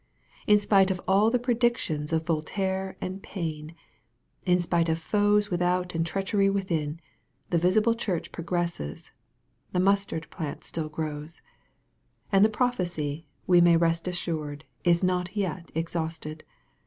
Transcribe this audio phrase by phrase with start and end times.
[0.47, 3.75] In spite of all the pre dictions of Voltaire and Paine,
[4.47, 6.99] in spite of foes without and treachery 'within,
[7.51, 9.11] the visible church progresses
[9.73, 11.43] the mustard plant still grows.
[12.31, 16.45] And the prophecy, we may rest assured, is not yet exhausted.